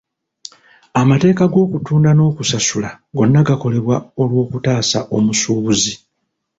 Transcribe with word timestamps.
Amateeka 1.01 1.43
g'okutunda 1.53 2.11
n'okusasula 2.13 2.89
gonna 3.15 3.41
gakolebwa 3.47 3.95
olw'okutaasa 4.21 4.99
omusuubuzi. 5.17 5.93